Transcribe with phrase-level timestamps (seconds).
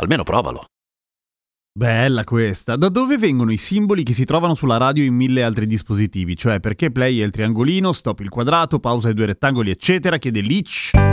[0.00, 0.64] Almeno provalo.
[1.72, 2.76] Bella questa.
[2.76, 6.36] Da dove vengono i simboli che si trovano sulla radio in mille altri dispositivi?
[6.36, 10.40] Cioè perché play è il triangolino, stop il quadrato, pausa i due rettangoli, eccetera, chiede
[10.40, 11.09] Leech.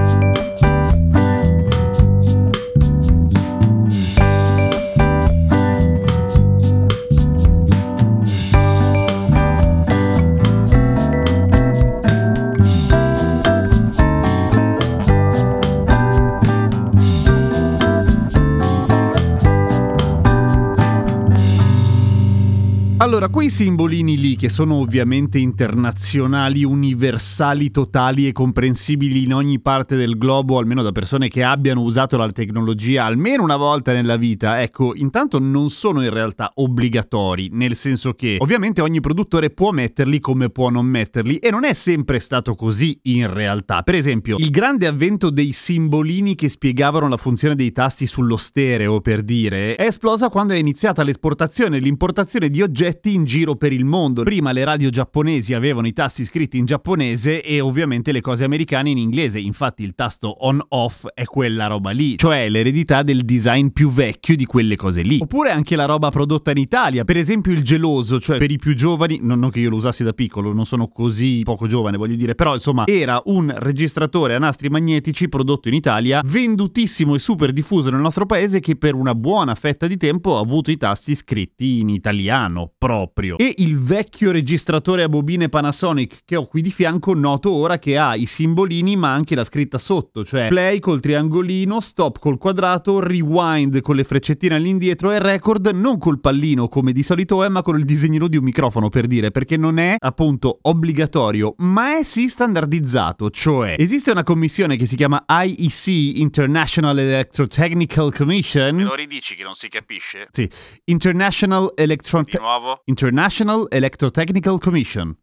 [23.07, 29.95] Allora, quei simbolini lì, che sono ovviamente internazionali, universali, totali e comprensibili in ogni parte
[29.95, 34.61] del globo, almeno da persone che abbiano usato la tecnologia almeno una volta nella vita,
[34.61, 40.19] ecco, intanto non sono in realtà obbligatori, nel senso che ovviamente ogni produttore può metterli
[40.19, 43.83] come può non metterli e non è sempre stato così in realtà.
[43.83, 48.99] Per esempio, il grande avvento dei simbolini che spiegavano la funzione dei tasti sullo stereo,
[48.99, 53.71] per dire, è esplosa quando è iniziata l'esportazione e l'importazione di oggetti in giro per
[53.71, 54.23] il mondo.
[54.23, 58.89] Prima le radio giapponesi avevano i tasti scritti in giapponese e ovviamente le cose americane
[58.89, 59.39] in inglese.
[59.39, 64.45] Infatti il tasto on-off è quella roba lì, cioè l'eredità del design più vecchio di
[64.45, 65.19] quelle cose lì.
[65.21, 68.73] Oppure anche la roba prodotta in Italia, per esempio il geloso, cioè per i più
[68.75, 72.35] giovani, non che io lo usassi da piccolo, non sono così poco giovane, voglio dire,
[72.35, 77.89] però insomma era un registratore a nastri magnetici prodotto in Italia, vendutissimo e super diffuso
[77.89, 81.79] nel nostro paese che per una buona fetta di tempo ha avuto i tasti scritti
[81.79, 83.37] in italiano proprio.
[83.37, 87.97] E il vecchio registratore a bobine Panasonic che ho qui di fianco, noto ora che
[87.97, 93.01] ha i simbolini ma anche la scritta sotto, cioè play col triangolino, stop col quadrato,
[93.01, 97.61] rewind con le freccettine all'indietro e record non col pallino come di solito è, ma
[97.61, 102.03] con il disegnino di un microfono per dire, perché non è appunto obbligatorio, ma è
[102.03, 105.87] sì standardizzato, cioè esiste una commissione che si chiama IEC,
[106.19, 108.75] International Electrotechnical Commission.
[108.75, 110.27] Me lo ridici che non si capisce?
[110.31, 110.49] Sì,
[110.85, 112.21] International Electro...
[112.23, 112.76] Di nuovo?
[112.85, 115.15] International Electrotechnical Commission.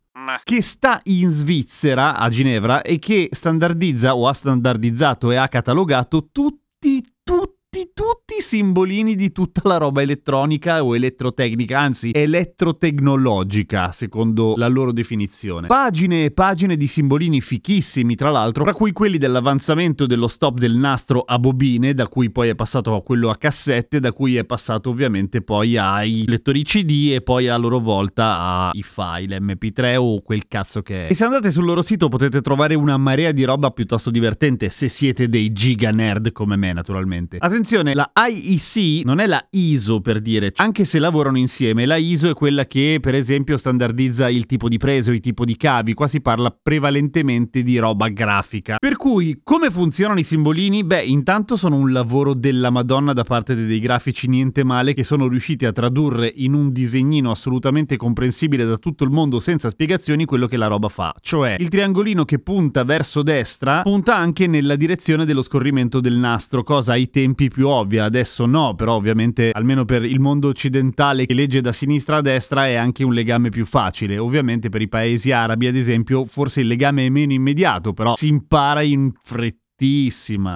[0.43, 6.29] Che sta in Svizzera, a Ginevra, e che standardizza o ha standardizzato e ha catalogato
[6.31, 7.54] tutti, tutti,
[7.93, 14.93] tutti i simbolini di tutta la roba elettronica o elettrotecnica, anzi elettrotecnologica, secondo la loro
[14.93, 15.67] definizione.
[15.67, 20.75] Pagine e pagine di simbolini fichissimi, tra l'altro, tra cui quelli dell'avanzamento dello stop del
[20.77, 24.45] nastro a bobine, da cui poi è passato a quello a cassette, da cui è
[24.45, 30.23] passato ovviamente poi ai lettori CD e poi a loro volta ai file MP3 o
[30.23, 31.11] quel cazzo che è.
[31.11, 34.89] E se andate sul loro sito potete trovare una marea di roba piuttosto divertente se
[34.89, 37.39] siete dei giga nerd come me naturalmente.
[37.41, 42.31] Attenzione, la IEC non è la ISO per dire, anche se lavorano insieme, la ISO
[42.31, 45.95] è quella che per esempio standardizza il tipo di prese o il tipo di cavi,
[45.95, 48.77] qua si parla prevalentemente di roba grafica.
[48.79, 50.85] Per cui come funzionano i simbolini?
[50.85, 55.27] Beh, intanto sono un lavoro della Madonna da parte dei grafici niente male che sono
[55.27, 60.47] riusciti a tradurre in un disegnino assolutamente comprensibile da tutto il mondo senza spiegazioni quello
[60.47, 61.15] che la roba fa.
[61.21, 66.63] Cioè, il triangolino che punta verso destra punta anche nella direzione dello scorrimento del nastro,
[66.63, 71.35] cosa ai tempi più ovvia, adesso no, però ovviamente almeno per il mondo occidentale che
[71.35, 74.19] legge da sinistra a destra è anche un legame più facile.
[74.19, 78.27] Ovviamente per i paesi arabi, ad esempio, forse il legame è meno immediato, però si
[78.27, 79.64] impara in fretta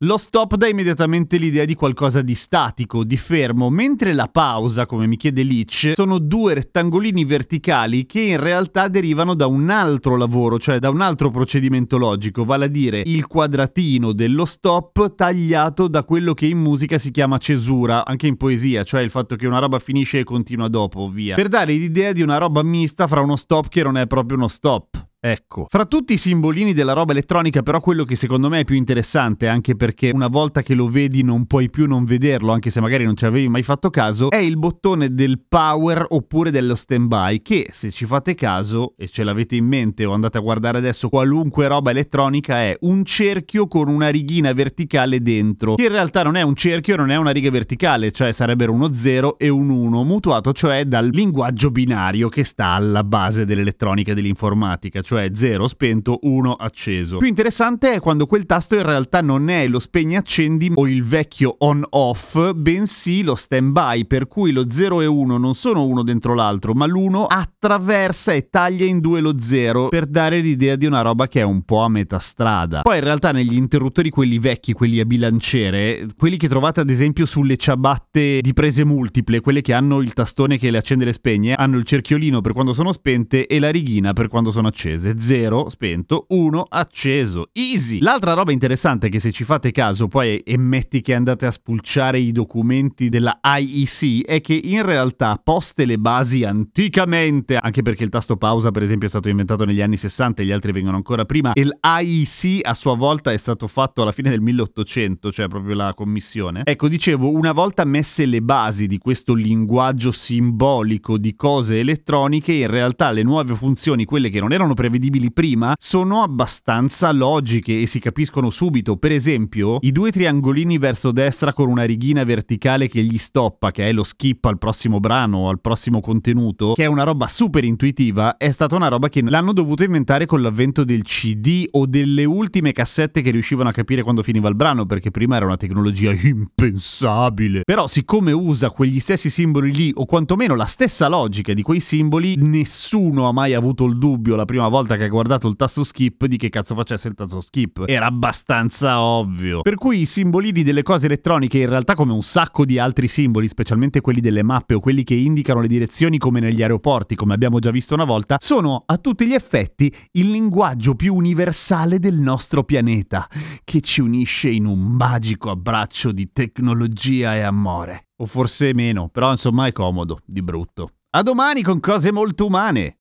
[0.01, 5.07] Lo stop dà immediatamente l'idea di qualcosa di statico, di fermo, mentre la pausa, come
[5.07, 10.59] mi chiede Leach, sono due rettangolini verticali che in realtà derivano da un altro lavoro,
[10.59, 16.05] cioè da un altro procedimento logico, vale a dire il quadratino dello stop tagliato da
[16.05, 19.59] quello che in musica si chiama cesura, anche in poesia, cioè il fatto che una
[19.59, 21.35] roba finisce e continua dopo, via.
[21.35, 24.49] Per dare l'idea di una roba mista fra uno stop che non è proprio uno
[24.49, 25.08] stop.
[25.21, 28.77] Ecco, fra tutti i simbolini della roba elettronica, però quello che secondo me è più
[28.77, 32.81] interessante, anche perché una volta che lo vedi non puoi più non vederlo, anche se
[32.81, 37.43] magari non ci avevi mai fatto caso, è il bottone del power oppure dello standby,
[37.43, 41.09] che se ci fate caso e ce l'avete in mente o andate a guardare adesso
[41.09, 46.37] qualunque roba elettronica è un cerchio con una righina verticale dentro, che in realtà non
[46.37, 50.05] è un cerchio, non è una riga verticale, cioè sarebbero uno 0 e un 1,
[50.05, 56.19] mutuato cioè dal linguaggio binario che sta alla base dell'elettronica e dell'informatica cioè 0 spento,
[56.21, 57.17] 1 acceso.
[57.17, 61.03] Più interessante è quando quel tasto in realtà non è lo spegni accendi o il
[61.03, 65.87] vecchio on off, bensì lo stand by, per cui lo 0 e 1 non sono
[65.87, 70.77] uno dentro l'altro, ma l'uno attraversa e taglia in due lo 0 per dare l'idea
[70.77, 72.83] di una roba che è un po' a metà strada.
[72.83, 77.25] Poi in realtà negli interruttori quelli vecchi, quelli a bilanciere, quelli che trovate ad esempio
[77.25, 81.13] sulle ciabatte di prese multiple, quelle che hanno il tastone che le accende e le
[81.15, 84.97] spegne, hanno il cerchiolino per quando sono spente e la righina per quando sono accese.
[84.99, 87.49] 0 spento, 1 acceso.
[87.53, 88.01] Easy!
[88.01, 92.19] L'altra roba interessante che se ci fate caso poi e metti che andate a spulciare
[92.19, 98.11] i documenti della IEC è che in realtà poste le basi anticamente, anche perché il
[98.11, 101.25] tasto pausa per esempio è stato inventato negli anni 60 e gli altri vengono ancora
[101.25, 105.75] prima, e l'IEC a sua volta è stato fatto alla fine del 1800, cioè proprio
[105.75, 106.63] la commissione.
[106.65, 112.69] Ecco, dicevo, una volta messe le basi di questo linguaggio simbolico di cose elettroniche, in
[112.69, 117.99] realtà le nuove funzioni, quelle che non erano prevedibili prima, sono abbastanza logiche e si
[117.99, 118.97] capiscono subito.
[118.97, 123.87] Per esempio, i due triangolini verso destra con una righina verticale che gli stoppa, che
[123.87, 128.39] è lo skip al prossimo brano al prossimo contenuto, che è una roba super intuitiva,
[128.39, 132.73] è stata una roba che l'hanno dovuto inventare con l'avvento del CD o delle ultime
[132.73, 137.61] cassette che riuscivano a capire quando finiva il brano, perché prima era una tecnologia impensabile.
[137.65, 142.37] Però siccome usa quegli stessi simboli lì, o quantomeno la stessa logica di quei simboli,
[142.37, 146.27] nessuno ha mai avuto il dubbio la prima volta che ha guardato il tasto skip
[146.27, 147.85] di che cazzo facesse il tasto skip.
[147.87, 149.63] Era abbastanza ovvio.
[149.63, 153.49] Per cui i simbolini delle cose elettroniche, in realtà come un sacco di altri simboli,
[153.49, 157.59] specialmente quelli delle mappe o quelli che indicano le direzioni come negli aeroporti, come abbiamo
[157.59, 162.63] già visto una volta, sono a tutti gli effetti il linguaggio più universale del nostro
[162.63, 163.27] pianeta,
[163.65, 168.05] che ci unisce in un magico abbraccio di tecnologia e amore.
[168.19, 170.91] O forse meno, però insomma è comodo, di brutto.
[171.11, 172.98] A domani con cose molto umane!